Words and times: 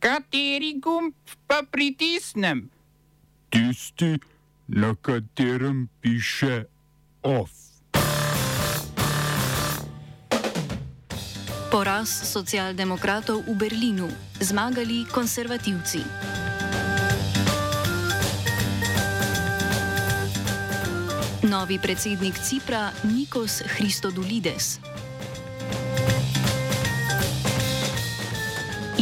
Kateri 0.00 0.80
gumb 0.80 1.12
pa 1.44 1.60
pritisnem? 1.60 2.70
Tisti, 3.52 4.16
na 4.72 4.96
katerem 4.96 5.92
piše 6.00 6.64
OF. 7.20 7.52
Poraz 11.68 12.08
socialdemokratov 12.08 13.44
v 13.44 13.52
Berlinu, 13.60 14.08
zmagali 14.40 15.04
konservativci. 15.04 16.00
Novi 21.44 21.76
predsednik 21.76 22.40
Cipra 22.40 22.88
Nikos 23.04 23.60
Christodoulides. 23.68 24.89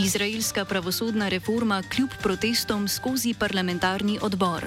Izraelska 0.09 0.64
pravosodna 0.64 1.29
reforma 1.29 1.82
kljub 1.82 2.11
protestom 2.22 2.88
skozi 2.88 3.34
parlamentarni 3.34 4.19
odbor. 4.23 4.65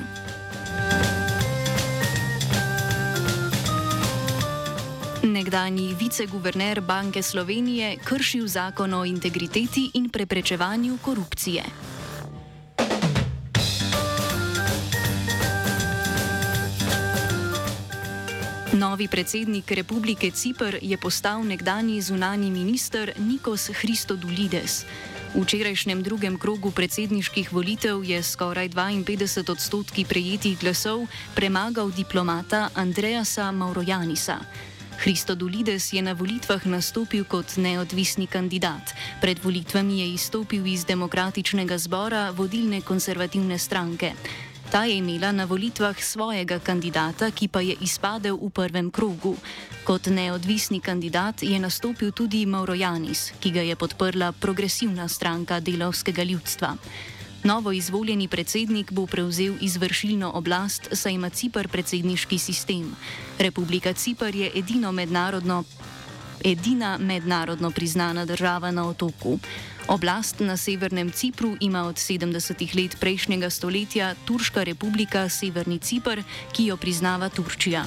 Nekdanji 5.24 5.96
viceguverner 6.00 6.82
Banke 6.82 7.22
Slovenije 7.22 7.98
kršil 8.04 8.48
zakon 8.48 8.94
o 8.94 9.06
integriteti 9.06 9.92
in 9.94 10.10
preprečevanju 10.10 10.98
korupcije. 11.02 11.64
Novi 18.74 19.08
predsednik 19.08 19.72
Republike 19.72 20.32
Cipr 20.32 20.78
je 20.82 20.98
postal 20.98 21.44
nekdani 21.44 22.02
zunani 22.02 22.52
minister 22.52 23.14
Nikos 23.18 23.70
Christodoulides. 23.80 24.86
V 25.32 25.48
včerajšnjem 25.48 26.04
drugem 26.04 26.36
krogu 26.36 26.76
predsedniških 26.76 27.56
volitev 27.56 28.04
je 28.04 28.20
skoraj 28.20 28.68
52 28.76 29.48
odstotki 29.48 30.04
prejetih 30.04 30.60
glasov 30.60 31.08
premagal 31.32 31.88
diplomata 31.88 32.68
Andreasa 32.76 33.48
Maurojanisa. 33.56 34.44
Christodoulides 35.00 35.96
je 35.96 36.04
na 36.04 36.12
volitvah 36.12 36.60
nastopil 36.68 37.24
kot 37.24 37.56
neodvisni 37.56 38.28
kandidat. 38.28 38.92
Pred 39.24 39.40
volitvami 39.40 40.04
je 40.04 40.08
izstopil 40.20 40.68
iz 40.68 40.84
demokratičnega 40.84 41.80
zbora 41.80 42.36
vodilne 42.36 42.84
konservativne 42.84 43.56
stranke. 43.56 44.12
Ta 44.72 44.86
je 44.88 44.98
imela 44.98 45.32
na 45.32 45.44
volitvah 45.44 46.00
svojega 46.00 46.60
kandidata, 46.60 47.28
ki 47.32 47.52
pa 47.52 47.60
je 47.60 47.76
izpadel 47.84 48.40
v 48.40 48.48
prvem 48.56 48.88
krogu. 48.88 49.36
Kot 49.84 50.08
neodvisni 50.08 50.80
kandidat 50.80 51.44
je 51.44 51.60
nastopil 51.60 52.16
tudi 52.16 52.46
Maurojanis, 52.48 53.34
ki 53.44 53.52
ga 53.52 53.62
je 53.68 53.76
podprla 53.76 54.32
progresivna 54.32 55.12
stranka 55.12 55.60
delovskega 55.60 56.24
ljudstva. 56.24 56.78
Novo 57.44 57.72
izvoljeni 57.72 58.28
predsednik 58.28 58.92
bo 58.92 59.06
prevzel 59.12 59.60
izvršilno 59.60 60.32
oblast, 60.40 60.88
saj 60.92 61.20
ima 61.20 61.30
Cipr 61.30 61.68
predsedniški 61.68 62.40
sistem. 62.40 62.96
Republika 63.40 63.94
Cipr 63.94 64.36
je 64.36 64.52
edino 64.56 64.92
mednarodno 64.92 65.64
edina 66.46 66.98
mednarodno 66.98 67.72
priznana 67.72 68.26
država 68.26 68.72
na 68.72 68.88
otoku. 68.88 69.40
Oblast 69.88 70.40
na 70.40 70.58
severnem 70.58 71.12
Cipru 71.12 71.58
ima 71.60 71.84
od 71.84 71.96
70-ih 71.96 72.76
let 72.76 72.98
prejšnjega 73.00 73.50
stoletja 73.50 74.16
Turška 74.26 74.64
republika 74.64 75.30
Severni 75.30 75.80
Cipr, 75.80 76.22
ki 76.52 76.66
jo 76.66 76.78
priznava 76.78 77.30
Turčija. 77.30 77.86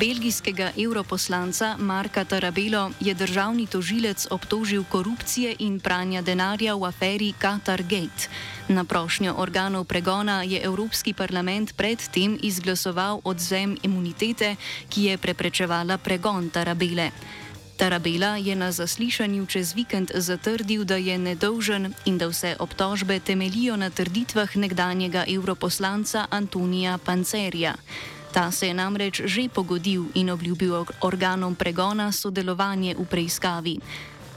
Belgijskega 0.00 0.72
europoslanca 0.76 1.76
Marka 1.78 2.24
Tarabelo 2.24 2.90
je 3.00 3.14
državni 3.14 3.66
tožilec 3.66 4.26
obtožil 4.30 4.84
korupcije 4.84 5.56
in 5.58 5.80
pranja 5.80 6.22
denarja 6.22 6.74
v 6.74 6.84
aferi 6.88 7.34
Qatar 7.36 7.82
Gate. 7.82 8.32
Na 8.68 8.84
prošnjo 8.84 9.34
organov 9.36 9.84
pregona 9.84 10.42
je 10.42 10.60
Evropski 10.64 11.12
parlament 11.12 11.76
predtem 11.76 12.38
izglasoval 12.42 13.20
odzem 13.24 13.76
imunitete, 13.82 14.56
ki 14.88 15.04
je 15.04 15.18
preprečevala 15.18 15.98
pregon 15.98 16.48
Tarabele. 16.50 17.10
Tarabela 17.76 18.36
je 18.36 18.56
na 18.56 18.72
zaslišanju 18.72 19.46
čez 19.46 19.74
vikend 19.74 20.12
zatrdil, 20.14 20.84
da 20.84 20.96
je 20.96 21.18
nedolžen 21.18 21.92
in 22.04 22.18
da 22.18 22.28
vse 22.28 22.56
obtožbe 22.58 23.20
temelijo 23.20 23.76
na 23.76 23.90
trditvah 23.90 24.56
nekdanjega 24.56 25.24
europoslanca 25.28 26.26
Antonija 26.30 26.98
Pancerja. 26.98 27.74
Ta 28.32 28.50
se 28.50 28.66
je 28.66 28.74
namreč 28.74 29.20
že 29.24 29.48
pogodil 29.50 30.06
in 30.14 30.30
obljubil 30.30 30.86
organom 31.02 31.54
pregona 31.54 32.12
sodelovanje 32.12 32.94
v 32.94 33.04
preiskavi. 33.04 33.76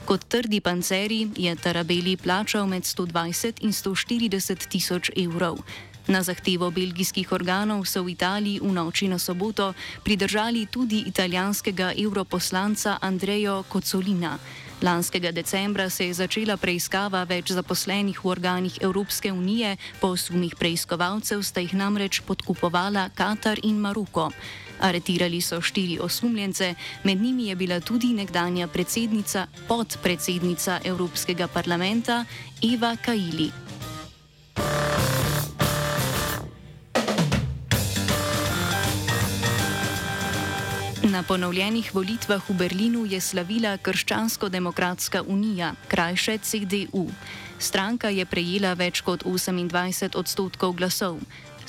Kot 0.04 0.24
trdi 0.28 0.60
panceri 0.60 1.30
je 1.36 1.54
Tarabeli 1.56 2.16
plačal 2.16 2.66
med 2.66 2.82
120 2.82 3.62
in 3.62 3.72
140 3.72 4.68
tisoč 4.68 5.10
evrov. 5.16 5.62
Na 6.06 6.22
zahtevo 6.22 6.68
belgijskih 6.70 7.32
organov 7.32 7.88
so 7.88 8.04
v 8.04 8.12
Italiji 8.12 8.60
v 8.60 8.76
noči 8.76 9.08
na 9.08 9.16
soboto 9.16 9.72
pridržali 10.04 10.68
tudi 10.68 11.00
italijanskega 11.08 11.96
europoslanca 11.96 12.98
Andrejo 13.00 13.64
Kocolina. 13.68 14.38
Lanskega 14.82 15.32
decembra 15.32 15.88
se 15.90 16.06
je 16.06 16.14
začela 16.14 16.56
preiskava 16.60 17.24
več 17.24 17.54
zaposlenih 17.56 18.20
v 18.20 18.28
organih 18.28 18.76
Evropske 18.84 19.32
unije, 19.32 19.76
po 20.00 20.12
sumih 20.16 20.52
preiskovalcev 20.60 21.40
sta 21.40 21.64
jih 21.64 21.72
namreč 21.72 22.20
podkupovala 22.20 23.08
Katar 23.16 23.56
in 23.64 23.80
Maroko. 23.80 24.28
Aretirali 24.84 25.40
so 25.40 25.62
štiri 25.64 25.96
osumljence, 26.04 26.74
med 27.04 27.22
njimi 27.22 27.48
je 27.48 27.56
bila 27.56 27.80
tudi 27.80 28.12
nekdanja 28.12 28.68
predsednica, 28.68 29.46
podpredsednica 29.68 30.80
Evropskega 30.84 31.48
parlamenta 31.48 32.24
Eva 32.60 32.96
Kaili. 32.96 33.63
Na 41.14 41.22
ponovljenih 41.22 41.94
volitvah 41.94 42.42
v 42.50 42.54
Berlinu 42.58 43.06
je 43.06 43.20
slavila 43.20 43.76
Krščansko-demokratska 43.78 45.22
unija, 45.22 45.74
krajše 45.88 46.38
CDU. 46.42 47.06
Stranka 47.58 48.10
je 48.10 48.26
prejela 48.26 48.72
več 48.74 48.98
kot 49.06 49.22
28 49.22 50.18
odstotkov 50.18 50.74
glasov. 50.74 51.20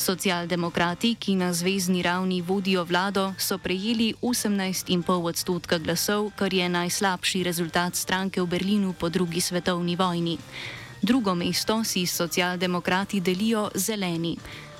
Socialdemokrati, 0.01 1.13
ki 1.13 1.35
na 1.37 1.51
zvezdni 1.53 2.01
ravni 2.01 2.41
vodijo 2.41 2.87
vlado, 2.89 3.35
so 3.37 3.61
prejeli 3.61 4.15
18,5 4.17 5.13
odstotka 5.13 5.77
glasov, 5.77 6.31
kar 6.33 6.49
je 6.49 6.65
najslabši 6.65 7.43
rezultat 7.45 7.95
stranke 7.95 8.41
v 8.41 8.49
Berlinu 8.49 8.97
po 8.97 9.13
drugi 9.13 9.45
svetovni 9.45 9.93
vojni. 9.95 10.39
Drugo 11.05 11.35
mesto 11.35 11.83
si 11.83 12.07
socialdemokrati 12.09 13.21
delijo 13.21 13.69
zeleni. 13.75 14.37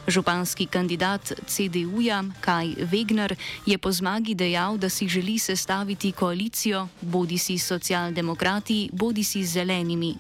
Županski 0.08 0.66
kandidat 0.70 1.34
CDU-ja 1.48 2.24
Kaj 2.40 2.78
Wegner 2.92 3.36
je 3.66 3.78
po 3.78 3.92
zmagi 3.92 4.36
dejal, 4.38 4.78
da 4.78 4.90
si 4.90 5.08
želi 5.08 5.40
sestaviti 5.40 6.12
koalicijo 6.12 6.88
bodi 7.02 7.38
si 7.38 7.58
socialdemokrati, 7.58 8.90
bodi 8.94 9.24
si 9.24 9.46
zelenimi. 9.46 10.16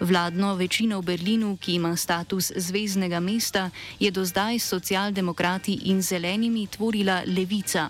Vladno 0.00 0.54
večino 0.54 1.00
v 1.00 1.04
Berlinu, 1.04 1.56
ki 1.60 1.74
ima 1.74 1.96
status 1.96 2.52
zvezdnega 2.56 3.20
mesta, 3.20 3.70
je 3.98 4.10
do 4.10 4.24
zdaj 4.24 4.58
socialdemokrati 4.58 5.78
in 5.90 6.02
zelenimi 6.02 6.66
tvorila 6.66 7.22
levica. 7.26 7.88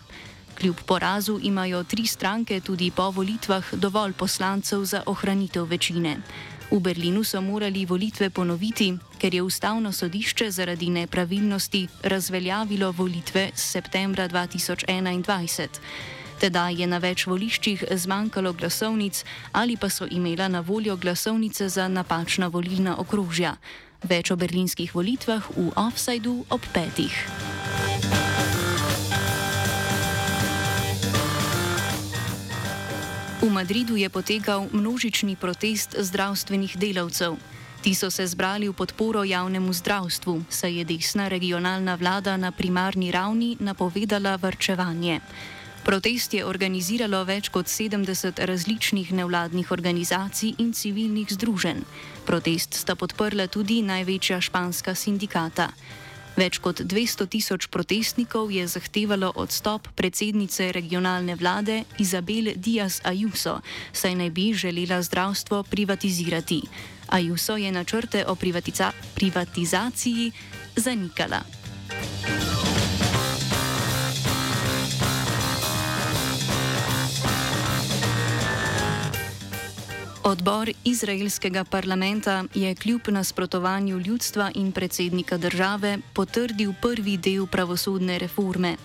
Kljub 0.58 0.76
porazu 0.86 1.38
imajo 1.42 1.84
tri 1.84 2.06
stranke 2.06 2.60
tudi 2.60 2.90
po 2.90 3.10
volitvah 3.10 3.74
dovolj 3.74 4.12
poslancev 4.12 4.84
za 4.84 5.02
ohranitev 5.06 5.64
večine. 5.64 6.16
V 6.70 6.80
Berlinu 6.80 7.24
so 7.24 7.40
morali 7.40 7.86
volitve 7.86 8.30
ponoviti, 8.30 8.92
ker 9.18 9.34
je 9.34 9.42
ustavno 9.42 9.92
sodišče 9.92 10.50
zaradi 10.50 10.90
nepravilnosti 10.90 11.88
razveljavilo 12.02 12.90
volitve 12.92 13.50
septembra 13.54 14.28
2021. 14.28 15.68
Teda 16.40 16.68
je 16.68 16.86
na 16.86 16.98
več 16.98 17.26
voliščih 17.26 17.84
zmanjkalo 17.90 18.52
glasovnic 18.52 19.24
ali 19.52 19.76
pa 19.76 19.88
so 19.88 20.06
imela 20.10 20.48
na 20.48 20.60
voljo 20.60 20.96
glasovnice 20.96 21.68
za 21.68 21.88
napačna 21.88 22.46
volilna 22.48 22.98
okrožja. 22.98 23.56
Več 24.02 24.30
o 24.30 24.36
berlinskih 24.36 24.94
volitvah 24.94 25.50
v 25.56 25.70
offsajdu 25.76 26.44
ob 26.50 26.66
petih. 26.74 27.57
V 33.38 33.46
Madridu 33.46 33.94
je 33.94 34.10
potekal 34.10 34.66
množični 34.74 35.38
protest 35.38 35.94
zdravstvenih 35.94 36.74
delavcev. 36.74 37.38
Ti 37.86 37.94
so 37.94 38.10
se 38.10 38.26
zbrali 38.26 38.66
v 38.66 38.74
podporo 38.74 39.22
javnemu 39.22 39.70
zdravstvu, 39.72 40.50
saj 40.50 40.82
je 40.82 40.84
desna 40.84 41.28
regionalna 41.30 41.94
vlada 41.94 42.34
na 42.36 42.50
primarni 42.50 43.14
ravni 43.14 43.54
napovedala 43.62 44.34
vrčevanje. 44.42 45.20
Protest 45.86 46.34
je 46.34 46.42
organiziralo 46.42 47.22
več 47.24 47.46
kot 47.54 47.70
70 47.70 48.42
različnih 48.42 49.12
nevladnih 49.14 49.70
organizacij 49.70 50.58
in 50.58 50.74
civilnih 50.74 51.30
združenj. 51.30 51.86
Protest 52.26 52.74
sta 52.74 52.98
podprla 52.98 53.46
tudi 53.46 53.86
največja 53.86 54.40
španska 54.42 54.98
sindikata. 54.98 55.70
Več 56.38 56.60
kot 56.62 56.84
200 56.86 57.26
tisoč 57.26 57.66
protestnikov 57.66 58.52
je 58.54 58.62
zahtevalo 58.70 59.32
odstop 59.42 59.88
predsednice 59.98 60.68
regionalne 60.70 61.34
vlade 61.34 61.80
Izabel 61.98 62.52
Diaz 62.54 63.00
Ayuso, 63.02 63.56
saj 63.90 64.14
naj 64.14 64.30
bi 64.30 64.52
želela 64.54 65.02
zdravstvo 65.02 65.64
privatizirati. 65.66 66.62
Ayuso 67.10 67.58
je 67.58 67.72
načrte 67.74 68.22
o 68.22 68.38
privatiza 68.38 68.92
privatizaciji 69.18 70.30
zanikala. 70.76 71.42
Odbor 80.28 80.70
izraelskega 80.84 81.64
parlamenta 81.64 82.44
je 82.54 82.74
kljub 82.74 83.00
nasprotovanju 83.08 83.98
ljudstva 83.98 84.50
in 84.54 84.72
predsednika 84.72 85.36
države 85.36 85.98
potrdil 86.14 86.72
prvi 86.82 87.16
del 87.16 87.46
pravosodne 87.46 88.18
reforme. 88.18 88.76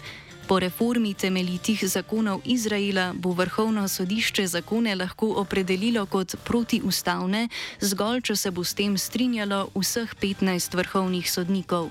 Po 0.48 0.60
reformi 0.60 1.14
temeljitih 1.14 1.84
zakonov 1.88 2.40
Izraela 2.46 3.14
bo 3.16 3.32
vrhovno 3.32 3.88
sodišče 3.88 4.48
zakone 4.48 4.96
lahko 4.96 5.34
opredelilo 5.36 6.06
kot 6.06 6.36
protiustavne, 6.44 7.48
zgolj 7.82 8.22
če 8.22 8.36
se 8.36 8.52
bo 8.52 8.64
s 8.64 8.74
tem 8.74 8.98
strinjalo 8.98 9.68
vseh 9.76 10.16
15 10.22 10.76
vrhovnih 10.76 11.32
sodnikov. 11.32 11.90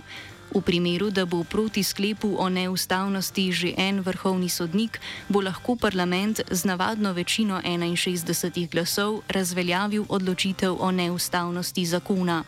V 0.54 0.60
primeru, 0.60 1.10
da 1.10 1.24
bo 1.24 1.44
proti 1.44 1.80
sklepu 1.80 2.36
o 2.36 2.48
neustavnosti 2.48 3.52
že 3.52 3.72
en 3.76 4.04
vrhovni 4.04 4.48
sodnik, 4.48 5.00
bo 5.28 5.40
lahko 5.40 5.76
parlament 5.76 6.44
z 6.50 6.64
navadno 6.68 7.12
večino 7.12 7.56
61 7.64 8.68
glasov 8.68 9.24
razveljavil 9.28 10.04
odločitev 10.08 10.76
o 10.76 10.90
neustavnosti 10.92 11.86
zakona. 11.86 12.44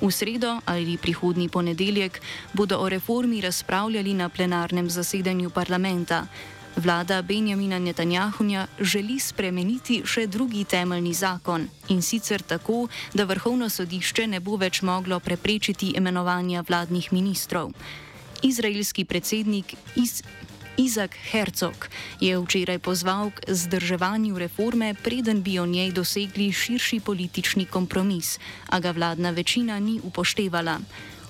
V 0.00 0.10
sredo 0.10 0.60
ali 0.66 0.98
prihodnji 0.98 1.48
ponedeljek 1.48 2.20
bodo 2.52 2.78
o 2.78 2.88
reformi 2.88 3.40
razpravljali 3.40 4.14
na 4.14 4.28
plenarnem 4.28 4.90
zasedanju 4.90 5.50
parlamenta. 5.50 6.26
Vlada 6.76 7.22
Benjamina 7.22 7.78
Netanjahuja 7.78 8.66
želi 8.80 9.16
spremeniti 9.20 10.02
še 10.04 10.26
drugi 10.26 10.64
temeljni 10.68 11.14
zakon 11.14 11.64
in 11.88 12.02
sicer 12.02 12.42
tako, 12.42 12.88
da 13.14 13.24
vrhovno 13.24 13.68
sodišče 13.72 14.26
ne 14.26 14.40
bo 14.40 14.58
več 14.60 14.82
moglo 14.82 15.16
preprečiti 15.20 15.94
imenovanja 15.96 16.64
vladnih 16.68 17.08
ministrov. 17.12 17.72
Izraelski 18.42 19.04
predsednik 19.04 19.72
iz 19.96 20.20
Izak 20.76 21.16
Herzog 21.30 21.88
je 22.20 22.36
včeraj 22.36 22.78
pozval 22.78 23.30
k 23.32 23.48
zdrževanju 23.48 24.38
reforme, 24.38 24.92
preden 24.94 25.42
bi 25.42 25.58
o 25.58 25.66
njej 25.66 25.92
dosegli 25.96 26.52
širši 26.52 27.00
politični 27.00 27.64
kompromis, 27.64 28.38
a 28.68 28.80
ga 28.80 28.90
vladna 28.90 29.30
večina 29.30 29.80
ni 29.80 30.00
upoštevala. 30.04 30.80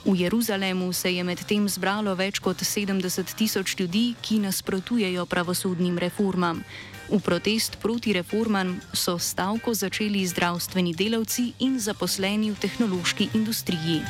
V 0.06 0.14
Jeruzalemu 0.14 0.93
se 0.93 1.11
je 1.11 1.23
medtem 1.26 1.67
zbralo 1.67 2.14
več 2.14 2.38
kot 2.38 2.62
70 2.62 3.26
tisoč 3.35 3.75
ljudi, 3.75 4.14
ki 4.23 4.38
nasprotujejo 4.38 5.26
pravosodnim 5.26 5.99
reformam. 5.99 6.62
V 7.11 7.19
protest 7.19 7.82
proti 7.82 8.14
reformam 8.14 8.79
so 8.94 9.19
stavko 9.19 9.75
začeli 9.75 10.23
zdravstveni 10.26 10.94
delavci 10.94 11.53
in 11.58 11.82
zaposleni 11.82 12.55
v 12.55 12.58
tehnološki 12.62 13.35
industriji. 13.35 14.03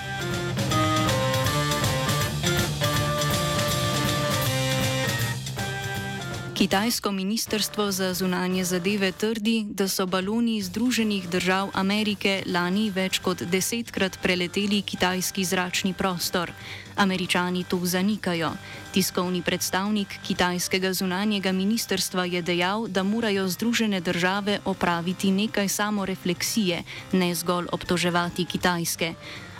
Kitajsko 6.56 7.12
ministrstvo 7.12 7.92
za 7.92 8.14
zunanje 8.14 8.64
zadeve 8.64 9.12
trdi, 9.12 9.66
da 9.68 9.88
so 9.88 10.06
baloni 10.06 10.62
Združenih 10.62 11.28
držav 11.28 11.68
Amerike 11.74 12.42
lani 12.46 12.88
več 12.90 13.18
kot 13.18 13.42
desetkrat 13.52 14.16
preleteli 14.22 14.80
kitajski 14.82 15.44
zračni 15.44 15.92
prostor. 15.92 16.52
Američani 16.96 17.64
to 17.68 17.76
zanikajo. 17.84 18.54
Tiskovni 18.92 19.42
predstavnik 19.42 20.08
kitajskega 20.26 20.92
zunanjega 20.92 21.52
ministrstva 21.52 22.24
je 22.24 22.42
dejal, 22.42 22.88
da 22.88 23.02
morajo 23.02 23.48
Združene 23.48 24.00
države 24.00 24.60
opraviti 24.64 25.30
nekaj 25.30 25.68
samorefleksije, 25.68 26.82
ne 27.12 27.34
zgolj 27.34 27.68
obtoževati 27.72 28.44
Kitajske. 28.44 29.14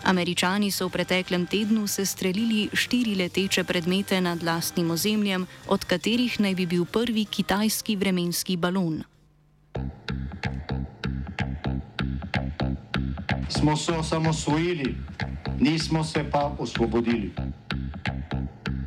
Američani 0.07 0.71
so 0.71 0.87
v 0.87 0.95
preteklem 1.03 1.51
tednu 1.51 1.87
sestrelili 1.91 2.71
štiri 2.71 3.19
leteče 3.19 3.65
predmete 3.67 4.21
nad 4.21 4.43
lastnim 4.43 4.91
ozemljem, 4.95 5.47
od 5.67 5.85
katerih 5.85 6.39
naj 6.41 6.55
bi 6.55 6.67
bil 6.67 6.85
prvi 6.87 7.25
kitajski 7.25 7.97
vremenski 7.97 8.57
balon. 8.57 9.03
Smo 13.51 13.77
se 13.77 13.93
osamosvojili, 13.93 14.95
nismo 15.59 16.05
se 16.05 16.25
pa 16.31 16.55
osvobodili. 16.59 17.33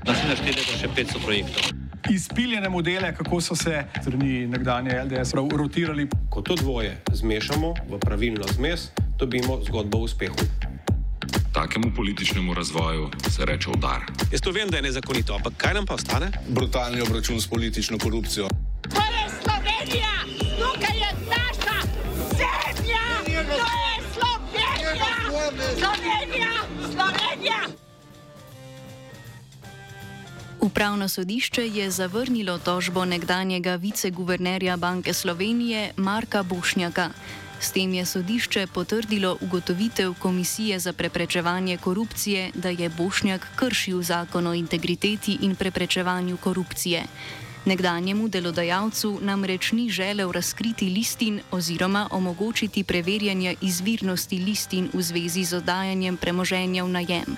Naslednje 0.07 0.35
število 0.35 0.71
je 0.71 0.79
še 0.79 0.89
500 0.95 1.23
projektov. 1.25 1.63
Izpiljene 2.09 2.69
modele, 2.69 3.11
kako 3.15 3.41
so 3.41 3.55
se 3.55 3.83
strani 4.01 4.47
nekdanje 4.47 4.95
LDS 5.03 5.35
rotirali. 5.35 6.07
Ko 6.29 6.41
to 6.41 6.55
dvoje 6.55 6.95
zmešamo 7.11 7.73
v 7.91 7.99
pravilno 7.99 8.47
zmes, 8.55 8.89
dobimo 9.19 9.59
zgodbo 9.67 9.99
o 9.99 10.07
uspehu. 10.07 10.68
Takemu 11.59 11.91
političnemu 11.95 12.53
razvoju 12.53 13.09
se 13.29 13.45
reče 13.45 13.69
udar. 13.69 13.99
Jaz 14.31 14.41
to 14.41 14.51
vem, 14.51 14.69
da 14.69 14.77
je 14.77 14.83
nezakonito, 14.83 15.35
ampak 15.35 15.53
kaj 15.57 15.73
nam 15.73 15.85
pa 15.85 15.93
ostane? 15.93 16.31
Brutalni 16.49 17.01
obračun 17.01 17.41
s 17.41 17.47
politično 17.47 17.97
korupcijo. 17.97 18.47
To 18.81 19.01
je 19.15 19.25
Slovenija, 19.43 20.13
tukaj 20.59 20.97
je 20.97 21.11
naša 21.27 21.79
zemlja, 22.39 23.03
to 23.25 23.67
je 23.83 23.93
Slovenija, 24.13 25.11
Slovenija, 25.79 26.51
Slovenija. 26.93 27.59
Upravno 30.59 31.07
sodišče 31.07 31.67
je 31.67 31.91
zavrnilo 31.91 32.57
tožbo 32.57 33.05
nekdanjega 33.05 33.75
viceguvernerja 33.75 34.77
Banke 34.77 35.13
Slovenije 35.13 35.91
Marka 35.97 36.43
Bošnjaka. 36.43 37.09
S 37.59 37.71
tem 37.71 37.93
je 37.93 38.05
sodišče 38.05 38.67
potrdilo 38.67 39.37
ugotovitev 39.41 40.13
Komisije 40.19 40.79
za 40.79 40.93
preprečevanje 40.93 41.77
korupcije, 41.77 42.51
da 42.55 42.69
je 42.69 42.89
Bošnjak 42.89 43.47
kršil 43.55 44.01
zakon 44.01 44.47
o 44.47 44.53
integriteti 44.53 45.37
in 45.41 45.55
preprečevanju 45.55 46.37
korupcije. 46.37 47.03
Nekdanjemu 47.65 48.27
delodajalcu 48.27 49.19
namreč 49.21 49.71
ni 49.71 49.89
želel 49.89 50.31
razkriti 50.31 50.85
listin 50.85 51.41
oziroma 51.51 52.07
omogočiti 52.11 52.83
preverjanja 52.83 53.53
izvirnosti 53.61 54.37
listin 54.37 54.89
v 54.93 55.01
zvezi 55.01 55.43
z 55.43 55.57
oddajanjem 55.57 56.17
premoženja 56.17 56.83
v 56.83 56.89
najem. 56.89 57.37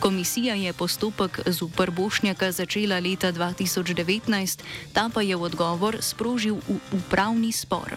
Komisija 0.00 0.54
je 0.54 0.72
postopek 0.72 1.40
z 1.46 1.62
upr 1.62 1.90
Bošnjaka 1.90 2.52
začela 2.52 2.98
leta 2.98 3.32
2019, 3.32 4.62
ta 4.92 5.08
pa 5.14 5.22
je 5.22 5.36
v 5.36 5.42
odgovor 5.42 5.96
sprožil 6.00 6.58
upravni 6.92 7.52
spor. 7.52 7.96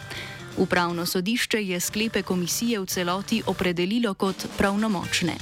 Upravno 0.57 1.05
sodišče 1.05 1.63
je 1.63 1.79
sklepe 1.79 2.21
komisije 2.21 2.79
v 2.79 2.85
celoti 2.85 3.43
opredelilo 3.45 4.13
kot 4.13 4.45
pravnomočne. 4.57 5.37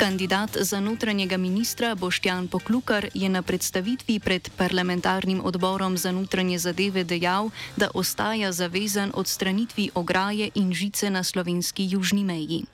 Kandidat 0.00 0.56
za 0.60 0.80
notranjega 0.80 1.36
ministra 1.36 1.94
Boštjan 1.94 2.48
Poklukar 2.48 3.08
je 3.14 3.28
na 3.28 3.42
predstavitvi 3.42 4.18
pred 4.20 4.50
parlamentarnim 4.56 5.40
odborom 5.44 5.96
za 5.96 6.12
notranje 6.12 6.58
zadeve 6.58 7.04
dejal, 7.04 7.50
da 7.76 7.90
ostaja 7.94 8.52
zavezan 8.52 9.12
odstranitvi 9.14 9.90
ograje 9.94 10.50
in 10.54 10.72
žice 10.72 11.10
na 11.10 11.24
slovenski 11.24 11.88
južni 11.90 12.24
meji. 12.24 12.64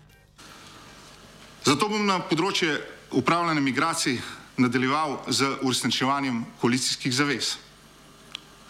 Zato 1.64 1.88
bom 1.88 2.06
na 2.06 2.20
področje 2.22 2.78
upravljanja 3.10 3.60
migracij 3.60 4.20
nadaljeval 4.56 5.24
z 5.28 5.56
uresničevanjem 5.62 6.44
koalicijskih 6.60 7.14
zavez. 7.14 7.56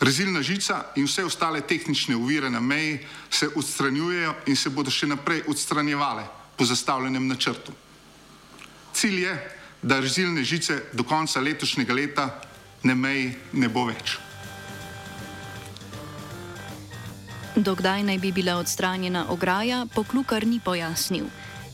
Rezilna 0.01 0.43
žica 0.43 0.93
in 0.97 1.07
vse 1.07 1.25
ostale 1.25 1.61
tehnične 1.61 2.17
uvire 2.17 2.51
na 2.51 2.61
meji 2.61 2.99
se 3.31 3.49
odstranjujejo 3.57 4.35
in 4.47 4.57
se 4.57 4.71
bodo 4.71 4.91
še 4.91 5.07
naprej 5.07 5.43
odstranjevale 5.49 6.27
po 6.57 6.65
zastavljenem 6.65 7.27
načrtu. 7.27 7.73
Cilj 8.93 9.23
je, 9.23 9.57
da 9.83 10.01
rezilne 10.01 10.45
žice 10.45 10.83
do 10.93 11.05
konca 11.05 11.41
letošnjega 11.41 11.95
leta 11.95 12.29
na 12.83 12.95
meji 12.95 13.35
ne 13.53 13.69
bo 13.69 13.87
več. 13.87 14.19
Dokdaj 17.57 18.03
naj 18.03 18.19
bi 18.19 18.33
bila 18.33 18.59
odstranjena 18.61 19.27
ograja, 19.33 19.87
poklukar 19.95 20.47
ni 20.47 20.61
pojasnil. 20.61 21.25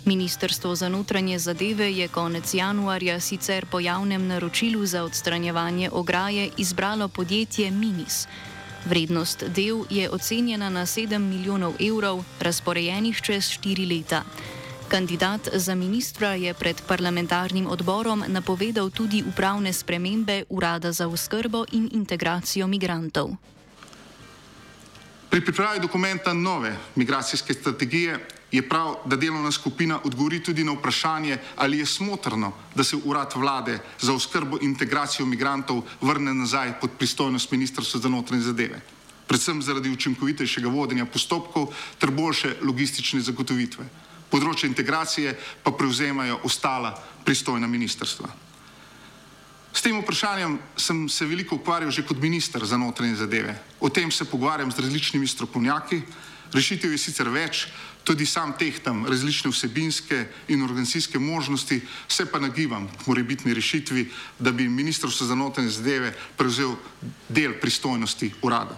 Ministrstvo 0.05 0.75
za 0.75 0.89
notranje 0.89 1.39
zadeve 1.39 1.93
je 1.93 2.09
konec 2.09 2.55
januarja 2.55 3.21
sicer 3.21 3.67
po 3.67 3.81
javnem 3.81 4.27
naročilu 4.27 4.87
za 4.87 5.05
odstranjevanje 5.05 5.91
ograje 5.93 6.51
izbralo 6.57 7.09
podjetje 7.09 7.71
Minis. 7.71 8.27
Vrednost 8.85 9.45
del 9.49 9.85
je 9.91 10.11
ocenjena 10.11 10.71
na 10.71 10.87
7 10.87 11.19
milijonov 11.19 11.75
evrov, 11.81 12.25
razporejenih 12.41 13.21
čez 13.23 13.45
4 13.45 13.97
leta. 13.97 14.23
Kandidat 14.89 15.49
za 15.53 15.75
ministra 15.75 16.35
je 16.35 16.55
pred 16.55 16.83
parlamentarnim 16.89 17.67
odborom 17.67 18.25
napovedal 18.27 18.91
tudi 18.91 19.23
upravne 19.29 19.73
spremembe 19.73 20.45
Urada 20.49 20.93
za 20.93 21.09
oskrbo 21.09 21.65
in 21.73 21.89
integracijo 21.93 22.67
migrantov. 22.67 23.31
Pri 25.31 25.45
pripravi 25.45 25.81
dokumenta 25.81 26.33
nove 26.33 26.77
migracijske 26.97 27.55
strategije 27.55 28.19
je 28.53 28.69
prav, 28.69 28.97
da 29.05 29.17
delovna 29.17 29.53
skupina 29.53 30.01
odgovori 30.05 30.43
tudi 30.43 30.65
na 30.65 30.73
vprašanje, 30.73 31.39
ali 31.57 31.79
je 31.79 31.87
smotrno, 31.87 32.53
da 32.75 32.85
se 32.85 32.97
urad 33.05 33.33
vlade 33.35 33.79
za 34.01 34.13
oskrbo 34.13 34.59
in 34.61 34.71
integracijo 34.71 35.27
migrantov 35.27 35.83
vrne 36.01 36.35
nazaj 36.35 36.81
pod 36.81 36.91
pristojnost 36.99 37.51
Ministrstva 37.51 38.01
za 38.01 38.09
notranje 38.09 38.43
zadeve, 38.43 38.81
predvsem 39.27 39.63
zaradi 39.63 39.91
učinkovitejšega 39.91 40.69
vodenja 40.69 41.07
postopkov 41.07 41.73
ter 41.99 42.11
boljše 42.11 42.57
logistične 42.63 43.21
zagotovitve. 43.21 43.89
Področje 44.33 44.69
integracije 44.69 45.35
pa 45.63 45.73
prevzemajo 45.73 46.41
ostala 46.45 46.95
pristojna 47.25 47.69
ministrstva. 47.69 48.29
S 49.73 49.81
tem 49.81 49.97
vprašanjem 50.01 50.59
sem 50.77 51.09
se 51.09 51.27
veliko 51.27 51.57
ukvarjal 51.57 51.91
že 51.91 52.05
kot 52.05 52.21
minister 52.21 52.65
za 52.65 52.77
notranje 52.77 53.17
zadeve. 53.17 53.57
O 53.81 53.89
tem 53.89 54.11
se 54.11 54.25
pogovarjam 54.25 54.73
z 54.73 54.85
različnimi 54.85 55.27
strokovnjaki. 55.27 56.03
Rešitev 56.53 56.93
je 56.93 56.99
sicer 56.99 57.29
več, 57.33 57.67
tudi 58.05 58.27
sam 58.27 58.53
tehtam 58.59 59.07
različne 59.09 59.51
vsebinske 59.51 60.27
in 60.53 60.63
organizacijske 60.63 61.19
možnosti, 61.19 61.81
se 62.09 62.27
pa 62.27 62.39
nagibam 62.39 62.89
k 62.89 63.07
morebitni 63.07 63.55
rešitvi, 63.55 64.11
da 64.39 64.53
bi 64.53 64.69
Ministrstvo 64.69 65.27
za 65.27 65.35
notranje 65.35 65.71
zadeve 65.71 66.13
prevzel 66.37 66.75
del 67.29 67.55
pristojnosti 67.61 68.33
urada. 68.43 68.77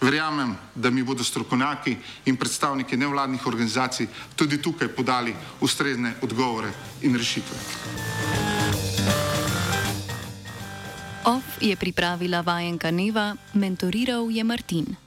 Verjamem, 0.00 0.56
da 0.74 0.90
mi 0.90 1.02
bodo 1.02 1.24
strokovnjaki 1.24 1.96
in 2.24 2.36
predstavniki 2.36 2.96
nevladnih 2.96 3.46
organizacij 3.46 4.06
tudi 4.36 4.62
tukaj 4.62 4.88
podali 4.88 5.34
ustrezne 5.60 6.14
odgovore 6.22 6.72
in 7.02 7.16
rešitve. 7.16 7.58
OF 11.24 11.60
je 11.60 11.76
pripravila 11.76 12.40
vajenka 12.40 12.90
Neva, 12.90 13.36
mentoriral 13.52 14.30
je 14.30 14.44
Martin. 14.44 15.00